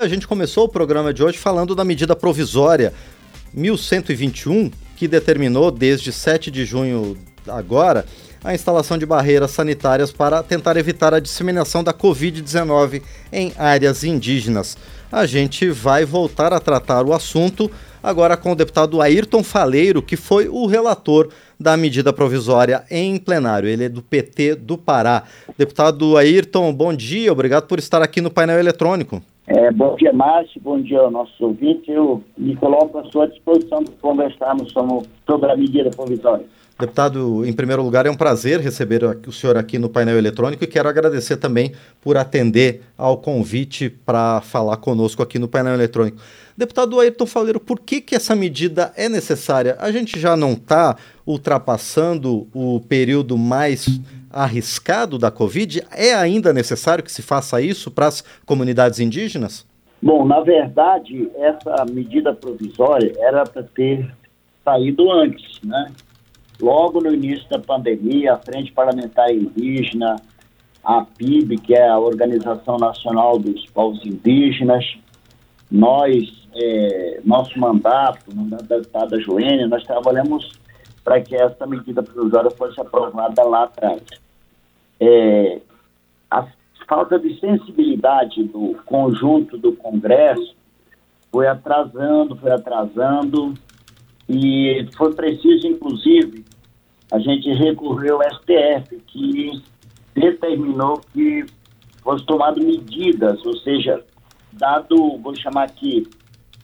A 0.00 0.06
gente 0.06 0.28
começou 0.28 0.66
o 0.66 0.68
programa 0.68 1.12
de 1.12 1.24
hoje 1.24 1.36
falando 1.36 1.74
da 1.74 1.84
medida 1.84 2.14
provisória 2.14 2.94
1121, 3.52 4.70
que 4.94 5.08
determinou 5.08 5.72
desde 5.72 6.12
7 6.12 6.52
de 6.52 6.64
junho 6.64 7.18
agora 7.48 8.06
a 8.44 8.54
instalação 8.54 8.96
de 8.96 9.04
barreiras 9.04 9.50
sanitárias 9.50 10.12
para 10.12 10.40
tentar 10.40 10.76
evitar 10.76 11.12
a 11.12 11.18
disseminação 11.18 11.82
da 11.82 11.92
Covid-19 11.92 13.02
em 13.32 13.52
áreas 13.58 14.04
indígenas. 14.04 14.78
A 15.10 15.26
gente 15.26 15.68
vai 15.68 16.04
voltar 16.04 16.52
a 16.52 16.60
tratar 16.60 17.04
o 17.04 17.12
assunto 17.12 17.68
agora 18.00 18.36
com 18.36 18.52
o 18.52 18.54
deputado 18.54 19.02
Ayrton 19.02 19.42
Faleiro, 19.42 20.00
que 20.00 20.16
foi 20.16 20.48
o 20.48 20.66
relator 20.66 21.28
da 21.58 21.76
medida 21.76 22.12
provisória 22.12 22.84
em 22.88 23.16
plenário. 23.16 23.68
Ele 23.68 23.86
é 23.86 23.88
do 23.88 24.00
PT 24.00 24.54
do 24.54 24.78
Pará. 24.78 25.24
Deputado 25.58 26.16
Ayrton, 26.16 26.72
bom 26.72 26.94
dia, 26.94 27.32
obrigado 27.32 27.66
por 27.66 27.80
estar 27.80 28.00
aqui 28.00 28.20
no 28.20 28.30
painel 28.30 28.60
eletrônico. 28.60 29.20
É, 29.48 29.70
bom 29.72 29.96
dia, 29.96 30.12
Márcio. 30.12 30.60
Bom 30.60 30.78
dia 30.80 31.00
aos 31.00 31.10
nossos 31.10 31.40
ouvintes. 31.40 31.88
Eu 31.88 32.22
me 32.36 32.54
coloco 32.54 32.98
à 32.98 33.04
sua 33.04 33.26
disposição 33.26 33.82
para 33.82 33.94
conversarmos 34.00 34.70
sobre 34.72 35.50
a 35.50 35.56
medida 35.56 35.88
provisória. 35.88 36.44
Deputado, 36.78 37.44
em 37.44 37.52
primeiro 37.52 37.82
lugar, 37.82 38.06
é 38.06 38.10
um 38.10 38.14
prazer 38.14 38.60
receber 38.60 39.02
o 39.02 39.32
senhor 39.32 39.56
aqui 39.56 39.78
no 39.78 39.88
painel 39.88 40.16
eletrônico 40.16 40.62
e 40.62 40.66
quero 40.66 40.88
agradecer 40.88 41.36
também 41.38 41.72
por 42.00 42.16
atender 42.16 42.82
ao 42.96 43.16
convite 43.16 43.90
para 43.90 44.40
falar 44.42 44.76
conosco 44.76 45.20
aqui 45.20 45.40
no 45.40 45.48
painel 45.48 45.74
eletrônico. 45.74 46.18
Deputado 46.56 47.00
Ayrton 47.00 47.26
Faleiro, 47.26 47.58
por 47.58 47.80
que, 47.80 48.00
que 48.00 48.14
essa 48.14 48.36
medida 48.36 48.92
é 48.96 49.08
necessária? 49.08 49.76
A 49.80 49.90
gente 49.90 50.20
já 50.20 50.36
não 50.36 50.52
está 50.52 50.96
ultrapassando 51.26 52.46
o 52.54 52.80
período 52.80 53.36
mais 53.36 54.00
arriscado 54.30 55.18
da 55.18 55.30
Covid? 55.30 55.82
É 55.90 56.14
ainda 56.14 56.52
necessário 56.52 57.04
que 57.04 57.12
se 57.12 57.22
faça 57.22 57.60
isso 57.60 57.90
para 57.90 58.06
as 58.06 58.22
comunidades 58.44 59.00
indígenas? 59.00 59.66
Bom, 60.00 60.24
na 60.24 60.40
verdade, 60.40 61.28
essa 61.36 61.84
medida 61.90 62.32
provisória 62.32 63.12
era 63.18 63.44
para 63.44 63.62
ter 63.62 64.08
saído 64.64 65.10
antes, 65.10 65.60
né? 65.62 65.90
Logo 66.60 67.00
no 67.00 67.12
início 67.12 67.48
da 67.48 67.58
pandemia, 67.58 68.34
a 68.34 68.38
Frente 68.38 68.72
Parlamentar 68.72 69.30
Indígena, 69.30 70.16
a 70.84 71.04
PIB, 71.04 71.58
que 71.58 71.74
é 71.74 71.88
a 71.88 71.98
Organização 71.98 72.76
Nacional 72.76 73.38
dos 73.38 73.66
Povos 73.66 74.04
Indígenas, 74.04 74.84
nós, 75.70 76.48
é, 76.54 77.20
nosso 77.24 77.58
mandato, 77.58 78.30
o 78.30 78.36
mandato 78.36 78.64
da 78.64 78.76
deputada 78.76 79.20
Joênia, 79.20 79.68
nós 79.68 79.84
trabalhamos 79.84 80.58
para 81.08 81.22
que 81.22 81.34
essa 81.34 81.66
medida 81.66 82.02
provisória 82.02 82.50
fosse 82.50 82.78
aprovada 82.78 83.42
lá 83.42 83.62
atrás. 83.62 84.02
É, 85.00 85.58
a 86.30 86.46
falta 86.86 87.18
de 87.18 87.40
sensibilidade 87.40 88.44
do 88.44 88.76
conjunto 88.84 89.56
do 89.56 89.72
Congresso 89.72 90.54
foi 91.32 91.48
atrasando, 91.48 92.36
foi 92.36 92.50
atrasando, 92.50 93.54
e 94.28 94.86
foi 94.98 95.14
preciso, 95.14 95.66
inclusive, 95.66 96.44
a 97.10 97.18
gente 97.18 97.50
recorrer 97.54 98.10
ao 98.10 98.20
STF, 98.22 99.00
que 99.06 99.62
determinou 100.14 101.00
que 101.14 101.46
fosse 102.02 102.26
tomado 102.26 102.62
medidas, 102.62 103.42
ou 103.46 103.56
seja, 103.60 104.04
dado, 104.52 105.16
vou 105.22 105.34
chamar 105.34 105.62
aqui, 105.62 106.06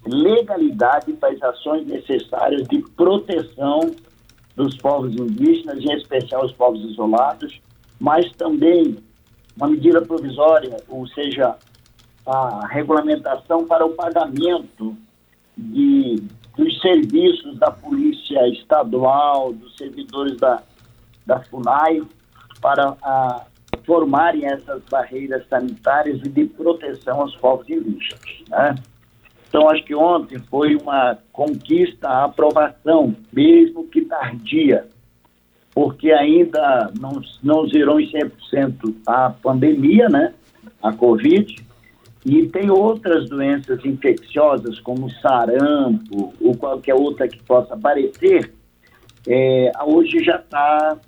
legalidade 0.06 1.14
para 1.14 1.32
as 1.32 1.42
ações 1.42 1.86
necessárias 1.86 2.68
de 2.68 2.82
proteção 2.94 3.80
dos 4.56 4.76
povos 4.76 5.14
indígenas, 5.14 5.78
em 5.78 5.92
especial 5.96 6.44
os 6.44 6.52
povos 6.52 6.80
isolados, 6.84 7.60
mas 8.00 8.30
também 8.32 8.96
uma 9.56 9.68
medida 9.68 10.02
provisória, 10.02 10.76
ou 10.88 11.06
seja, 11.08 11.56
a 12.26 12.66
regulamentação 12.68 13.66
para 13.66 13.84
o 13.84 13.90
pagamento 13.90 14.96
de, 15.56 16.22
dos 16.56 16.80
serviços 16.80 17.58
da 17.58 17.70
Polícia 17.70 18.48
Estadual, 18.48 19.52
dos 19.52 19.76
servidores 19.76 20.36
da, 20.38 20.62
da 21.26 21.40
FUNAI, 21.40 22.02
para 22.60 22.96
a, 23.02 23.44
formarem 23.84 24.46
essas 24.46 24.82
barreiras 24.90 25.46
sanitárias 25.48 26.20
e 26.24 26.28
de 26.28 26.46
proteção 26.46 27.20
aos 27.20 27.36
povos 27.36 27.68
indígenas. 27.68 28.20
Né? 28.48 28.74
Então, 29.54 29.68
acho 29.68 29.84
que 29.84 29.94
ontem 29.94 30.36
foi 30.50 30.74
uma 30.74 31.16
conquista 31.30 32.08
a 32.08 32.24
aprovação, 32.24 33.14
mesmo 33.32 33.84
que 33.86 34.00
tardia, 34.00 34.88
porque 35.72 36.10
ainda 36.10 36.90
não, 36.98 37.22
não 37.40 37.68
zerou 37.68 38.00
em 38.00 38.10
100% 38.10 38.96
a 39.06 39.30
pandemia, 39.30 40.08
né? 40.08 40.34
A 40.82 40.92
Covid, 40.92 41.54
e 42.26 42.48
tem 42.48 42.68
outras 42.68 43.28
doenças 43.28 43.84
infecciosas, 43.84 44.80
como 44.80 45.08
sarampo 45.08 46.34
ou 46.40 46.56
qualquer 46.56 46.94
outra 46.94 47.28
que 47.28 47.40
possa 47.44 47.74
aparecer, 47.74 48.52
é, 49.24 49.70
hoje 49.86 50.18
já 50.24 50.34
está, 50.34 50.98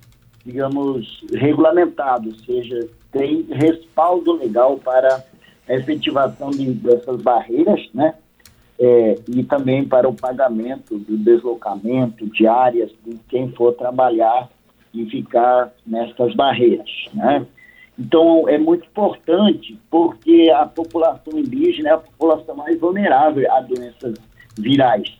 digamos, 0.45 1.21
regulamentado, 1.33 2.29
ou 2.29 2.35
seja, 2.45 2.87
tem 3.11 3.41
respaldo 3.51 4.37
legal 4.37 4.77
para 4.77 5.21
a 5.67 5.73
efetivação 5.73 6.49
de, 6.49 6.71
dessas 6.71 7.21
barreiras, 7.21 7.89
né? 7.93 8.13
É, 8.79 9.15
e 9.27 9.43
também 9.43 9.85
para 9.85 10.07
o 10.07 10.13
pagamento 10.13 10.97
do 10.97 11.17
deslocamento 11.17 12.25
de 12.27 12.45
áreas 12.45 12.91
de 13.05 13.17
quem 13.27 13.51
for 13.51 13.73
trabalhar 13.73 14.49
e 14.93 15.05
ficar 15.05 15.71
nessas 15.85 16.33
barreiras. 16.35 16.89
Né? 17.13 17.45
Então, 17.97 18.47
é 18.47 18.57
muito 18.57 18.85
importante 18.85 19.77
porque 19.89 20.51
a 20.55 20.65
população 20.65 21.39
indígena 21.39 21.89
é 21.89 21.93
a 21.93 21.97
população 21.97 22.55
mais 22.55 22.79
vulnerável 22.79 23.51
a 23.51 23.61
doenças 23.61 24.15
virais. 24.57 25.17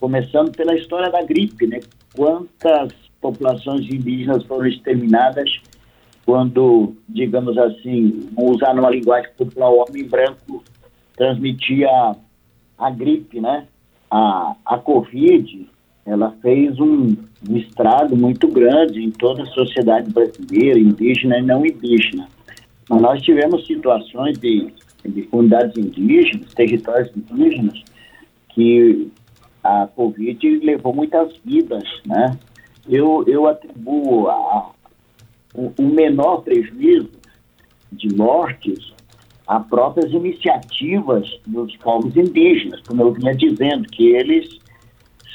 Começando 0.00 0.54
pela 0.56 0.74
história 0.74 1.10
da 1.10 1.22
gripe, 1.22 1.66
né? 1.66 1.80
Quantas 2.14 2.92
populações 3.20 3.82
indígenas 3.82 4.44
foram 4.44 4.66
exterminadas 4.66 5.60
quando, 6.24 6.94
digamos 7.08 7.56
assim, 7.56 8.28
usar 8.36 8.74
numa 8.74 8.90
linguagem 8.90 9.30
popular, 9.36 9.70
o 9.70 9.78
homem 9.78 10.06
branco 10.06 10.62
transmitia 11.16 11.88
a 12.78 12.90
gripe, 12.90 13.40
né? 13.40 13.66
A, 14.10 14.54
a 14.64 14.78
Covid, 14.78 15.68
ela 16.06 16.34
fez 16.40 16.78
um, 16.78 17.14
um 17.48 17.56
estrago 17.56 18.16
muito 18.16 18.48
grande 18.48 19.02
em 19.02 19.10
toda 19.10 19.42
a 19.42 19.46
sociedade 19.46 20.10
brasileira, 20.10 20.78
indígena 20.78 21.38
e 21.38 21.42
não 21.42 21.66
indígena. 21.66 22.28
Mas 22.88 23.02
nós 23.02 23.22
tivemos 23.22 23.66
situações 23.66 24.38
de, 24.38 24.72
de 25.04 25.22
comunidades 25.24 25.76
indígenas, 25.76 26.54
territórios 26.54 27.10
indígenas, 27.14 27.82
que 28.50 29.10
a 29.62 29.86
Covid 29.94 30.60
levou 30.60 30.94
muitas 30.94 31.36
vidas, 31.44 31.84
né? 32.06 32.38
Eu, 32.88 33.22
eu 33.26 33.46
atribuo 33.46 34.28
a, 34.28 34.70
o, 35.54 35.72
o 35.78 35.82
menor 35.82 36.38
prejuízo 36.38 37.10
de 37.92 38.14
mortes 38.14 38.94
a 39.48 39.58
próprias 39.58 40.12
iniciativas 40.12 41.26
dos 41.46 41.74
povos 41.78 42.14
indígenas, 42.14 42.82
como 42.86 43.02
eu 43.02 43.12
vinha 43.14 43.34
dizendo, 43.34 43.88
que 43.88 44.08
eles 44.08 44.58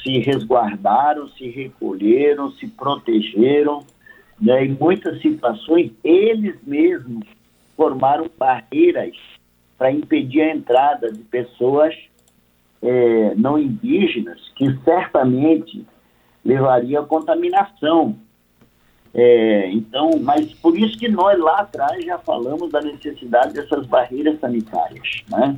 se 0.04 0.18
resguardaram, 0.20 1.28
se 1.30 1.48
recolheram, 1.48 2.52
se 2.52 2.68
protegeram, 2.68 3.82
né? 4.40 4.66
em 4.66 4.76
muitas 4.78 5.20
situações 5.20 5.90
eles 6.04 6.54
mesmos 6.64 7.26
formaram 7.76 8.30
barreiras 8.38 9.16
para 9.76 9.90
impedir 9.90 10.42
a 10.42 10.54
entrada 10.54 11.10
de 11.10 11.22
pessoas 11.24 11.92
é, 12.80 13.34
não 13.34 13.58
indígenas, 13.58 14.38
que 14.54 14.78
certamente 14.84 15.84
levaria 16.44 17.00
a 17.00 17.04
contaminação 17.04 18.16
é, 19.14 19.70
então, 19.70 20.18
mas 20.20 20.52
por 20.54 20.76
isso 20.76 20.98
que 20.98 21.08
nós 21.08 21.38
lá 21.38 21.60
atrás 21.60 22.04
já 22.04 22.18
falamos 22.18 22.72
da 22.72 22.80
necessidade 22.80 23.54
dessas 23.54 23.86
barreiras 23.86 24.40
sanitárias, 24.40 25.22
né? 25.28 25.56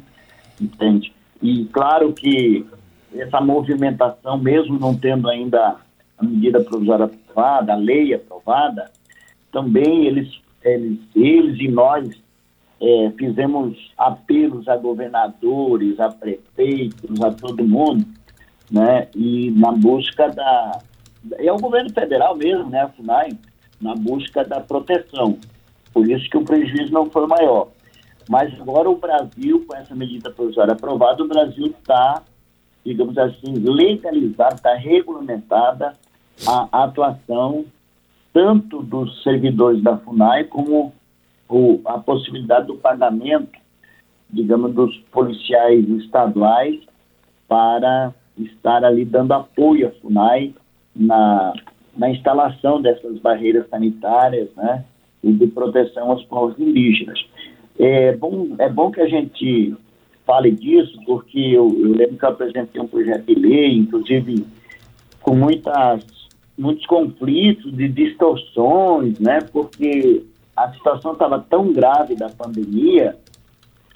Entende? 0.60 1.12
E 1.40 1.64
claro 1.66 2.12
que 2.12 2.66
essa 3.14 3.40
movimentação, 3.40 4.36
mesmo 4.36 4.78
não 4.78 4.94
tendo 4.94 5.28
ainda 5.30 5.76
a 6.18 6.24
medida 6.24 6.62
provisória 6.62 7.06
aprovada, 7.06 7.72
a 7.72 7.76
lei 7.76 8.12
aprovada, 8.12 8.90
também 9.50 10.04
eles, 10.04 10.38
eles, 10.62 10.98
eles 11.14 11.58
e 11.58 11.68
nós 11.68 12.10
é, 12.78 13.12
fizemos 13.18 13.90
apelos 13.96 14.68
a 14.68 14.76
governadores, 14.76 15.98
a 15.98 16.10
prefeitos, 16.10 17.22
a 17.22 17.30
todo 17.30 17.66
mundo, 17.66 18.04
né? 18.70 19.08
E 19.14 19.50
na 19.52 19.72
busca 19.72 20.28
da, 20.28 20.78
é 21.38 21.52
o 21.52 21.56
governo 21.56 21.90
federal 21.92 22.36
mesmo, 22.36 22.68
né, 22.70 22.82
a 22.82 22.88
FUNAI, 22.88 23.30
na 23.80 23.94
busca 23.94 24.44
da 24.44 24.60
proteção. 24.60 25.38
Por 25.92 26.08
isso 26.08 26.28
que 26.28 26.36
o 26.36 26.44
prejuízo 26.44 26.92
não 26.92 27.10
foi 27.10 27.26
maior. 27.26 27.68
Mas 28.28 28.52
agora 28.60 28.90
o 28.90 28.96
Brasil, 28.96 29.64
com 29.66 29.76
essa 29.76 29.94
medida 29.94 30.30
provisória 30.30 30.72
aprovada, 30.72 31.22
o 31.22 31.28
Brasil 31.28 31.66
está, 31.66 32.22
digamos 32.84 33.16
assim, 33.16 33.54
legalizado, 33.54 34.56
está 34.56 34.74
regulamentada 34.74 35.96
a 36.46 36.84
atuação 36.84 37.64
tanto 38.32 38.82
dos 38.82 39.22
servidores 39.22 39.82
da 39.82 39.96
FUNAI 39.96 40.44
como 40.44 40.92
o, 41.48 41.80
a 41.86 41.98
possibilidade 41.98 42.66
do 42.66 42.76
pagamento 42.76 43.58
digamos, 44.30 44.74
dos 44.74 44.96
policiais 45.10 45.88
estaduais 45.88 46.80
para 47.48 48.12
estar 48.36 48.84
ali 48.84 49.04
dando 49.04 49.32
apoio 49.32 49.88
à 49.88 49.90
FUNAI 50.00 50.54
na, 50.94 51.52
na 51.96 52.10
instalação 52.10 52.80
dessas 52.80 53.18
barreiras 53.18 53.68
sanitárias, 53.68 54.48
né, 54.56 54.84
e 55.22 55.32
de 55.32 55.46
proteção 55.46 56.10
aos 56.10 56.22
povos 56.24 56.58
indígenas. 56.58 57.18
É 57.78 58.12
bom, 58.16 58.54
é 58.58 58.68
bom 58.68 58.90
que 58.90 59.00
a 59.00 59.08
gente 59.08 59.74
fale 60.24 60.50
disso, 60.50 60.98
porque 61.06 61.38
eu, 61.38 61.68
eu 61.78 61.92
lembro 61.92 62.16
que 62.16 62.24
eu 62.24 62.28
apresentei 62.28 62.80
um 62.80 62.88
projeto 62.88 63.24
de 63.26 63.34
lei, 63.34 63.76
inclusive 63.76 64.46
com 65.22 65.34
muitas, 65.34 66.04
muitos 66.58 66.86
conflitos 66.86 67.72
e 67.78 67.88
distorções, 67.88 69.18
né, 69.18 69.40
porque 69.52 70.22
a 70.56 70.72
situação 70.72 71.12
estava 71.12 71.38
tão 71.38 71.72
grave 71.72 72.14
da 72.14 72.28
pandemia 72.28 73.16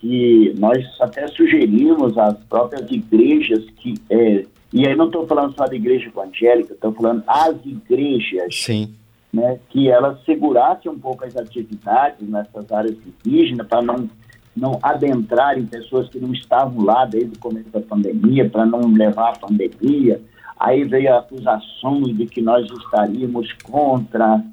que 0.01 0.55
nós 0.59 0.79
até 1.01 1.27
sugerimos 1.29 2.17
às 2.17 2.37
próprias 2.45 2.91
igrejas 2.91 3.65
que 3.77 3.95
é, 4.09 4.47
e 4.73 4.87
aí 4.87 4.97
não 4.97 5.07
estou 5.07 5.27
falando 5.27 5.55
só 5.55 5.67
da 5.67 5.75
igreja 5.75 6.09
evangélica, 6.09 6.73
estou 6.73 6.93
falando 6.93 7.23
as 7.27 7.57
igrejas, 7.65 8.55
Sim. 8.55 8.95
Né, 9.33 9.61
que 9.69 9.89
elas 9.89 10.21
segurassem 10.25 10.91
um 10.91 10.99
pouco 10.99 11.25
as 11.25 11.37
atividades 11.37 12.29
nessas 12.29 12.71
áreas 12.73 12.97
indígenas 13.25 13.67
para 13.67 13.81
não 13.81 14.09
não 14.57 14.79
adentrarem 14.83 15.65
pessoas 15.65 16.09
que 16.09 16.19
não 16.19 16.33
estavam 16.33 16.85
lá 16.85 17.05
desde 17.05 17.37
o 17.37 17.39
começo 17.39 17.71
da 17.71 17.81
pandemia, 17.81 18.51
para 18.51 18.67
não 18.67 18.81
levar 18.93 19.31
a 19.31 19.39
pandemia. 19.39 20.21
Aí 20.59 20.83
veio 20.85 21.15
a 21.15 21.19
acusação 21.19 22.03
de 22.03 22.27
que 22.27 22.43
nós 22.43 22.69
estaríamos 22.69 23.53
contra 23.63 24.45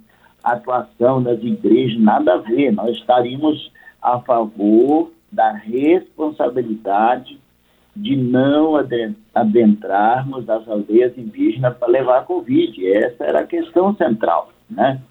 a 0.43 0.51
atuação 0.51 1.21
das 1.21 1.41
igrejas, 1.41 1.99
nada 1.99 2.35
a 2.35 2.37
ver, 2.37 2.71
nós 2.71 2.95
estaríamos 2.95 3.71
a 4.01 4.19
favor 4.19 5.11
da 5.31 5.51
responsabilidade 5.51 7.39
de 7.95 8.15
não 8.15 8.75
adentrarmos 9.33 10.47
as 10.49 10.67
aldeias 10.67 11.17
indígenas 11.17 11.75
para 11.77 11.87
levar 11.87 12.19
a 12.19 12.23
Covid. 12.23 12.87
Essa 12.93 13.23
era 13.23 13.39
a 13.39 13.47
questão 13.47 13.95
central, 13.95 14.51
né? 14.69 15.01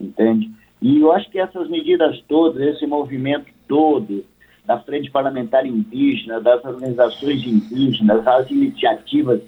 Entende? 0.00 0.50
E 0.80 1.00
eu 1.00 1.12
acho 1.12 1.28
que 1.30 1.38
essas 1.38 1.68
medidas 1.68 2.20
todas, 2.28 2.60
esse 2.60 2.86
movimento 2.86 3.46
todo 3.66 4.24
da 4.64 4.78
Frente 4.78 5.10
Parlamentar 5.10 5.66
Indígena, 5.66 6.40
das 6.40 6.64
organizações 6.64 7.44
indígenas, 7.44 8.26
as 8.26 8.50
iniciativas 8.50 9.40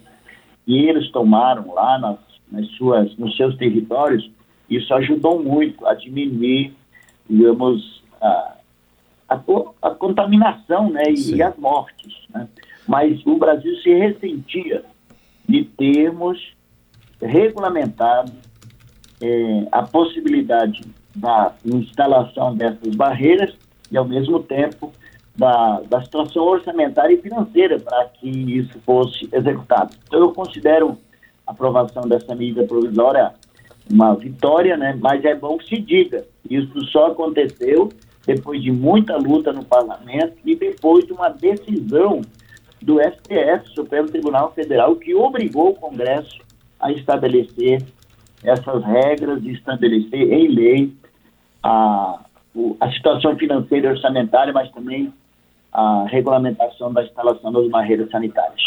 que 0.66 0.88
eles 0.88 1.10
tomaram 1.10 1.72
lá 1.72 1.98
nas, 1.98 2.18
nas 2.50 2.66
suas, 2.72 3.16
nos 3.16 3.36
seus 3.36 3.56
territórios, 3.56 4.28
isso 4.68 4.92
ajudou 4.94 5.42
muito 5.42 5.86
a 5.86 5.94
diminuir, 5.94 6.74
digamos, 7.28 8.02
a, 8.20 8.53
a, 9.34 9.88
a 9.88 9.90
contaminação 9.90 10.90
né, 10.90 11.02
e, 11.10 11.42
as 11.42 11.56
mortes. 11.56 12.14
Né? 12.32 12.48
Mas 12.86 13.24
o 13.26 13.36
Brasil 13.36 13.74
se 13.76 13.92
ressentia 13.92 14.84
de 15.48 15.64
termos 15.64 16.54
regulamentado 17.20 18.32
é, 19.22 19.66
a 19.72 19.82
possibilidade 19.82 20.82
da 21.14 21.52
instalação 21.64 22.56
dessas 22.56 22.94
barreiras 22.94 23.54
e, 23.90 23.96
ao 23.96 24.04
mesmo 24.04 24.40
tempo, 24.42 24.92
da, 25.36 25.80
da 25.80 26.02
situação 26.02 26.44
orçamentária 26.44 27.14
e 27.14 27.20
financeira 27.20 27.78
para 27.78 28.04
que 28.06 28.28
isso 28.28 28.78
fosse 28.80 29.28
executado. 29.32 29.94
Então, 30.06 30.20
eu 30.20 30.32
considero 30.32 30.98
a 31.46 31.52
aprovação 31.52 32.02
dessa 32.02 32.34
medida 32.34 32.64
provisória 32.64 33.32
uma 33.90 34.14
vitória, 34.14 34.76
né? 34.76 34.96
mas 34.98 35.24
é 35.24 35.34
bom 35.34 35.58
que 35.58 35.68
se 35.68 35.80
diga. 35.80 36.24
Isso 36.48 36.80
só 36.86 37.08
aconteceu 37.08 37.90
depois 38.26 38.62
de 38.62 38.72
muita 38.72 39.16
luta 39.16 39.52
no 39.52 39.64
parlamento 39.64 40.36
e 40.44 40.54
depois 40.54 41.06
de 41.06 41.12
uma 41.12 41.28
decisão 41.28 42.22
do 42.80 42.98
STF, 43.00 43.68
Supremo 43.74 44.08
Tribunal 44.08 44.52
Federal, 44.52 44.96
que 44.96 45.14
obrigou 45.14 45.70
o 45.70 45.74
Congresso 45.74 46.38
a 46.78 46.92
estabelecer 46.92 47.82
essas 48.42 48.84
regras 48.84 49.42
e 49.42 49.52
estabelecer 49.52 50.32
em 50.32 50.48
lei 50.48 50.92
a, 51.62 52.20
a 52.80 52.92
situação 52.92 53.36
financeira 53.36 53.88
e 53.88 53.90
orçamentária, 53.90 54.52
mas 54.52 54.70
também 54.70 55.12
a 55.72 56.04
regulamentação 56.08 56.92
da 56.92 57.02
instalação 57.02 57.50
das 57.50 57.68
barreiras 57.68 58.10
sanitárias. 58.10 58.62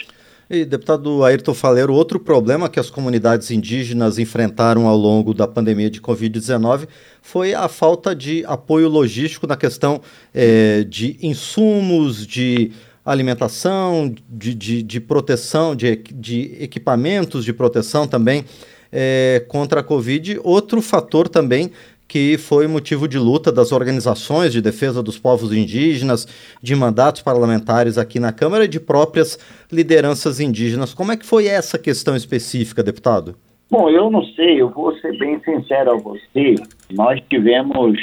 E, 0.50 0.64
deputado 0.64 1.26
Ayrton 1.26 1.54
Faleiro, 1.54 1.94
outro 1.94 2.22
problema 2.22 2.70
que 2.70 2.80
as 2.80 2.90
comunidades 2.90 3.52
indígenas 3.52 4.18
enfrentaram 4.18 4.88
ao 4.88 4.96
longo 4.96 5.34
da 5.34 5.46
pandemia 5.46 5.90
de 5.90 6.00
Covid-19 6.00 6.88
foi 7.22 7.54
a 7.54 7.68
falta 7.68 8.16
de 8.16 8.46
apoio 8.46 8.88
logístico 8.88 9.46
na 9.46 9.58
questão 9.58 10.02
é, 10.34 10.86
de 10.86 11.18
insumos, 11.22 12.26
de 12.26 12.72
alimentação, 13.04 14.16
de, 14.30 14.56
de, 14.56 14.84
de 14.84 15.00
proteção, 15.02 15.76
de, 15.76 15.98
de, 15.98 16.56
equipamentos 16.62 17.44
de 17.44 17.52
proteção 17.52 18.08
também 18.08 18.46
é, 18.90 19.44
contra 19.50 19.82
a 19.82 19.84
Covid. 19.84 20.40
Outro 20.46 20.82
fator 20.82 21.28
também 21.28 21.74
que 22.08 22.38
foi 22.38 22.68
motivo 22.68 23.08
de 23.08 23.20
luta 23.20 23.52
das 23.52 23.72
organizações 23.72 24.54
de 24.54 24.62
defesa 24.62 25.04
dos 25.04 25.20
povos 25.20 25.52
indígenas, 25.52 26.26
de 26.62 26.76
mandatos 26.76 27.22
parlamentares 27.22 27.98
aqui 27.98 28.20
na 28.20 28.32
Câmara 28.32 28.66
e 28.66 28.68
de 28.68 28.80
próprias 28.80 29.38
lideranças 29.72 30.40
indígenas. 30.40 30.94
Como 30.94 31.12
é 31.12 31.18
que 31.18 31.26
foi 31.26 31.48
essa 31.48 31.78
questão 31.78 32.16
específica, 32.16 32.82
deputado? 32.82 33.36
Bom, 33.70 33.90
eu 33.90 34.10
não 34.10 34.24
sei, 34.24 34.62
eu 34.62 34.70
vou 34.70 34.96
ser 35.00 35.18
bem 35.18 35.42
sincero 35.44 35.92
a 35.92 35.98
você. 35.98 36.56
Nós 36.90 37.22
tivemos, 37.30 38.00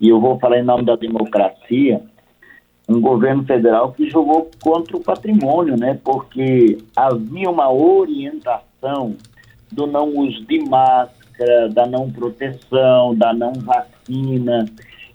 e 0.00 0.08
eu 0.08 0.20
vou 0.20 0.40
falar 0.40 0.58
em 0.58 0.64
nome 0.64 0.84
da 0.84 0.96
democracia, 0.96 2.00
um 2.88 3.00
governo 3.00 3.44
federal 3.44 3.92
que 3.92 4.10
jogou 4.10 4.50
contra 4.60 4.96
o 4.96 5.00
patrimônio, 5.00 5.76
né? 5.76 6.00
Porque 6.02 6.78
havia 6.96 7.48
uma 7.48 7.72
orientação 7.72 9.16
do 9.70 9.86
não 9.86 10.08
uso 10.08 10.44
de 10.44 10.58
máscara, 10.68 11.21
máscara, 11.32 11.68
da 11.68 11.86
não 11.86 12.10
proteção, 12.10 13.14
da 13.14 13.32
não 13.32 13.52
vacina, 13.54 14.66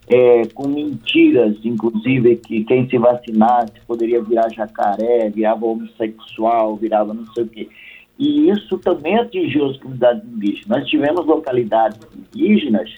é, 0.08 0.46
com 0.54 0.68
mentiras, 0.68 1.56
inclusive, 1.64 2.38
que 2.38 2.64
quem 2.64 2.90
se 2.90 2.98
vacinasse 2.98 3.74
poderia 3.86 4.22
virar 4.22 4.50
jacaré, 4.50 5.30
virava 5.30 5.66
homossexual, 5.66 6.76
virava 6.76 7.14
não 7.14 7.26
sei 7.34 7.44
o 7.44 7.48
quê. 7.48 7.70
E 8.18 8.50
isso 8.50 8.78
também 8.80 9.18
atingiu 9.18 9.68
as 9.68 9.78
comunidades 9.78 10.24
indígenas. 10.24 10.68
Nós 10.68 10.88
tivemos 10.88 11.26
localidades 11.26 12.00
indígenas 12.34 12.90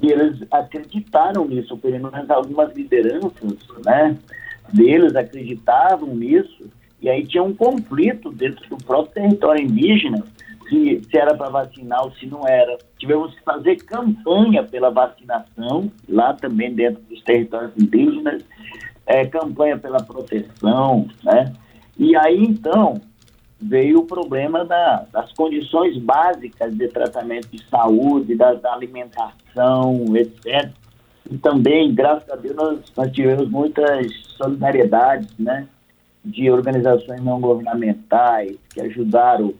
e 0.00 0.12
eles 0.12 0.44
acreditaram 0.50 1.46
nisso, 1.46 1.76
pelo 1.78 2.10
menos 2.10 2.30
algumas 2.30 2.74
lideranças 2.74 3.56
né, 3.84 4.16
deles 4.72 5.16
acreditavam 5.16 6.14
nisso, 6.14 6.70
e 7.00 7.08
aí 7.08 7.26
tinha 7.26 7.42
um 7.42 7.54
conflito 7.54 8.30
dentro 8.30 8.68
do 8.68 8.76
próprio 8.84 9.14
território 9.14 9.62
indígena 9.62 10.24
se, 10.68 11.02
se 11.10 11.16
era 11.16 11.34
para 11.34 11.50
vacinar 11.50 12.04
ou 12.04 12.12
se 12.12 12.26
não 12.26 12.46
era. 12.46 12.78
Tivemos 12.98 13.34
que 13.34 13.42
fazer 13.42 13.76
campanha 13.84 14.62
pela 14.62 14.90
vacinação, 14.90 15.90
lá 16.08 16.34
também 16.34 16.74
dentro 16.74 17.02
dos 17.02 17.22
territórios 17.22 17.72
indígenas, 17.76 18.44
é, 19.06 19.26
campanha 19.26 19.78
pela 19.78 20.02
proteção, 20.02 21.06
né? 21.22 21.52
E 21.96 22.16
aí, 22.16 22.42
então, 22.42 23.00
veio 23.60 24.00
o 24.00 24.06
problema 24.06 24.64
da, 24.64 25.06
das 25.12 25.32
condições 25.32 25.96
básicas 25.98 26.74
de 26.74 26.88
tratamento 26.88 27.48
de 27.48 27.62
saúde, 27.68 28.34
da, 28.34 28.54
da, 28.54 28.72
alimentação, 28.72 30.04
etc. 30.16 30.70
E 31.30 31.38
também, 31.38 31.94
graças 31.94 32.28
a 32.28 32.36
Deus, 32.36 32.56
nós, 32.56 32.78
nós 32.96 33.12
tivemos 33.12 33.48
muitas 33.50 34.12
solidariedades, 34.36 35.28
né? 35.38 35.66
De 36.24 36.50
organizações 36.50 37.22
não 37.22 37.40
governamentais 37.40 38.56
que 38.72 38.80
ajudaram 38.80 39.54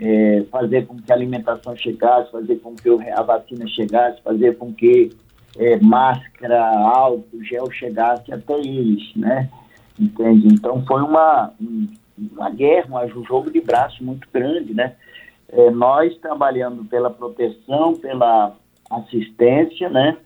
é, 0.00 0.44
fazer 0.50 0.86
com 0.86 0.96
que 0.96 1.12
a 1.12 1.14
alimentação 1.14 1.76
chegasse, 1.76 2.32
fazer 2.32 2.56
com 2.56 2.74
que 2.74 2.88
a 2.88 3.22
vacina 3.22 3.66
chegasse, 3.68 4.22
fazer 4.22 4.56
com 4.56 4.72
que 4.72 5.10
é, 5.58 5.78
máscara, 5.78 6.64
álcool, 6.88 7.42
gel 7.42 7.70
chegasse 7.70 8.32
até 8.32 8.58
eles, 8.58 9.14
né? 9.14 9.50
Entende? 9.98 10.48
Então 10.54 10.82
foi 10.86 11.02
uma, 11.02 11.52
uma 12.18 12.50
guerra, 12.50 13.04
um 13.14 13.24
jogo 13.24 13.50
de 13.50 13.60
braço 13.60 14.02
muito 14.02 14.26
grande, 14.32 14.72
né? 14.72 14.94
É, 15.52 15.70
nós 15.70 16.16
trabalhando 16.18 16.84
pela 16.84 17.10
proteção, 17.10 17.94
pela 17.94 18.56
assistência, 18.90 19.90
né? 19.90 20.16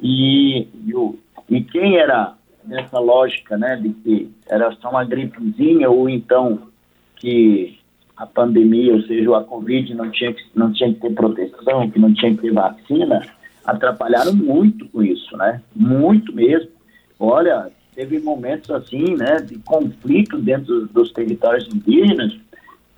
E, 0.00 0.68
e, 0.84 0.94
o, 0.94 1.18
e 1.48 1.62
quem 1.62 1.96
era 1.96 2.34
nessa 2.64 2.98
lógica, 2.98 3.56
né, 3.56 3.76
de 3.76 3.90
que 3.90 4.30
era 4.48 4.70
só 4.72 4.90
uma 4.90 5.04
gripezinha 5.04 5.90
ou 5.90 6.08
então 6.08 6.68
que 7.16 7.78
a 8.16 8.26
pandemia, 8.26 8.94
ou 8.94 9.02
seja, 9.02 9.36
a 9.36 9.44
Covid 9.44 9.94
não 9.94 10.10
tinha, 10.10 10.32
que, 10.32 10.42
não 10.54 10.72
tinha 10.72 10.92
que 10.92 11.00
ter 11.00 11.14
proteção, 11.14 11.90
que 11.90 11.98
não 11.98 12.12
tinha 12.14 12.34
que 12.34 12.42
ter 12.42 12.52
vacina, 12.52 13.20
atrapalharam 13.64 14.34
muito 14.34 14.88
com 14.88 15.02
isso, 15.02 15.36
né? 15.36 15.60
Muito 15.74 16.32
mesmo. 16.34 16.70
Olha, 17.18 17.70
teve 17.94 18.18
momentos 18.20 18.70
assim, 18.70 19.16
né, 19.16 19.36
de 19.36 19.58
conflito 19.58 20.38
dentro 20.38 20.86
dos 20.88 21.12
territórios 21.12 21.68
indígenas 21.72 22.36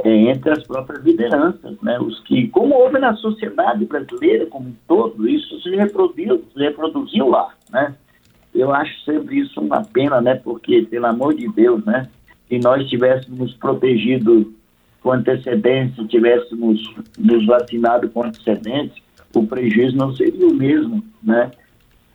é, 0.02 0.10
entre 0.10 0.50
as 0.50 0.62
próprias 0.64 1.04
lideranças, 1.04 1.76
né? 1.82 1.98
Os 2.00 2.20
que, 2.20 2.48
como 2.48 2.74
houve 2.74 2.98
na 2.98 3.14
sociedade 3.14 3.84
brasileira 3.84 4.46
como 4.46 4.68
um 4.68 4.74
todo, 4.88 5.28
isso 5.28 5.60
se 5.60 5.70
reproduziu, 5.70 6.44
se 6.52 6.60
reproduziu 6.60 7.28
lá, 7.28 7.54
né? 7.70 7.94
eu 8.54 8.72
acho 8.72 9.00
sempre 9.04 9.40
isso 9.40 9.60
uma 9.60 9.82
pena, 9.82 10.20
né? 10.20 10.36
Porque, 10.36 10.82
pelo 10.82 11.06
amor 11.06 11.34
de 11.34 11.48
Deus, 11.48 11.84
né? 11.84 12.08
Se 12.48 12.58
nós 12.58 12.88
tivéssemos 12.88 13.52
protegido 13.54 14.54
com 15.04 15.12
antecedência, 15.12 16.02
tivéssemos 16.06 16.80
nos 17.18 17.46
vacinado 17.46 18.08
com 18.08 18.24
antecedência, 18.24 19.02
o 19.34 19.46
prejuízo 19.46 19.94
não 19.94 20.16
seria 20.16 20.48
o 20.48 20.54
mesmo, 20.54 21.04
né? 21.22 21.50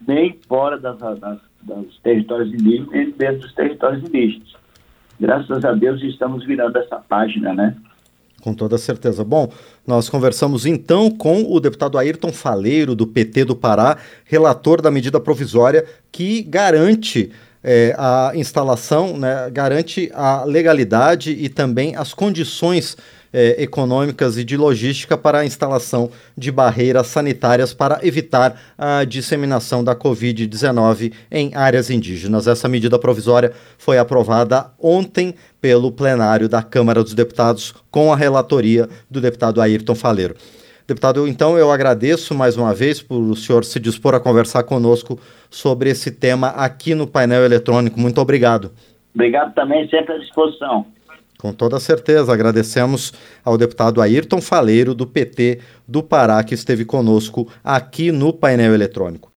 Nem 0.07 0.35
fora 0.47 0.79
das, 0.79 0.97
das, 0.97 1.39
dos 1.61 1.99
territórios 1.99 2.51
indígenas, 2.51 2.89
nem 2.89 3.11
dentro 3.11 3.41
dos 3.41 3.53
territórios 3.53 4.03
indígenas. 4.03 4.53
Graças 5.19 5.63
a 5.63 5.71
Deus 5.73 6.01
estamos 6.01 6.43
virando 6.45 6.79
essa 6.79 6.95
página, 6.95 7.53
né? 7.53 7.75
Com 8.41 8.55
toda 8.55 8.77
certeza. 8.77 9.23
Bom, 9.23 9.51
nós 9.85 10.09
conversamos 10.09 10.65
então 10.65 11.11
com 11.11 11.43
o 11.43 11.59
deputado 11.59 11.97
Ayrton 11.97 12.31
Faleiro, 12.31 12.95
do 12.95 13.05
PT 13.05 13.45
do 13.45 13.55
Pará, 13.55 13.97
relator 14.25 14.81
da 14.81 14.89
medida 14.89 15.19
provisória 15.19 15.85
que 16.11 16.41
garante 16.41 17.31
é, 17.63 17.93
a 17.97 18.31
instalação, 18.35 19.17
né, 19.17 19.49
garante 19.51 20.09
a 20.13 20.43
legalidade 20.43 21.31
e 21.31 21.49
também 21.49 21.95
as 21.95 22.13
condições 22.13 22.95
é, 23.31 23.61
econômicas 23.61 24.37
e 24.37 24.43
de 24.43 24.57
logística 24.57 25.17
para 25.17 25.39
a 25.39 25.45
instalação 25.45 26.09
de 26.37 26.51
barreiras 26.51 27.07
sanitárias 27.07 27.73
para 27.73 27.99
evitar 28.01 28.59
a 28.77 29.03
disseminação 29.03 29.83
da 29.83 29.95
Covid-19 29.95 31.13
em 31.31 31.53
áreas 31.53 31.89
indígenas. 31.89 32.47
Essa 32.47 32.67
medida 32.67 32.97
provisória 32.97 33.51
foi 33.77 33.97
aprovada 33.97 34.71
ontem 34.79 35.35
pelo 35.61 35.91
plenário 35.91 36.49
da 36.49 36.63
Câmara 36.63 37.03
dos 37.03 37.13
Deputados 37.13 37.73
com 37.91 38.11
a 38.11 38.15
relatoria 38.15 38.89
do 39.09 39.21
deputado 39.21 39.61
Ayrton 39.61 39.95
Faleiro. 39.95 40.35
Deputado, 40.89 41.27
então 41.27 41.55
eu 41.55 41.71
agradeço 41.71 42.33
mais 42.33 42.57
uma 42.57 42.73
vez 42.73 42.99
por 42.99 43.19
o 43.19 43.35
senhor 43.35 43.63
se 43.63 43.79
dispor 43.79 44.15
a 44.15 44.19
conversar 44.19 44.63
conosco 44.63 45.19
sobre 45.47 45.91
esse 45.91 46.09
tema 46.09 46.47
aqui 46.47 46.95
no 46.95 47.05
painel 47.05 47.45
eletrônico. 47.45 47.99
Muito 47.99 48.19
obrigado. 48.19 48.71
Obrigado 49.13 49.53
também, 49.53 49.87
sempre 49.87 50.15
à 50.15 50.17
disposição. 50.17 50.87
Com 51.37 51.53
toda 51.53 51.79
certeza, 51.79 52.33
agradecemos 52.33 53.13
ao 53.45 53.55
deputado 53.55 54.01
Ayrton 54.01 54.41
Faleiro, 54.41 54.95
do 54.95 55.05
PT 55.05 55.59
do 55.87 56.01
Pará, 56.01 56.43
que 56.43 56.55
esteve 56.55 56.83
conosco 56.83 57.47
aqui 57.63 58.11
no 58.11 58.33
painel 58.33 58.73
eletrônico. 58.73 59.27